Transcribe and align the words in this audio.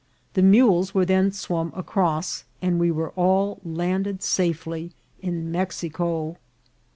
The 0.33 0.41
mules 0.41 0.95
were 0.95 1.05
then 1.05 1.31
swum 1.31 1.71
across, 1.75 2.43
and 2.59 2.79
we 2.79 2.89
were 2.89 3.11
all 3.11 3.61
ianded 3.63 4.23
safely 4.23 4.93
in 5.21 5.51
Mexico. 5.51 6.37